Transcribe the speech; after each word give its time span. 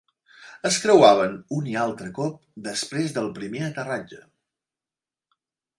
Es 0.69 0.77
creuaven 0.85 1.35
un 1.57 1.69
i 1.73 1.77
altre 1.83 2.09
cop 2.17 2.41
després 2.71 3.17
del 3.19 3.31
primer 3.39 3.65
aterratge. 3.69 4.25